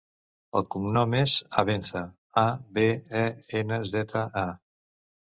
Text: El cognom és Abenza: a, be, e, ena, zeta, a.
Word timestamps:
El 0.59 0.63
cognom 0.75 1.11
és 1.17 1.33
Abenza: 1.61 2.01
a, 2.43 2.43
be, 2.77 2.85
e, 3.19 3.25
ena, 3.61 3.77
zeta, 3.91 4.23
a. 4.45 4.47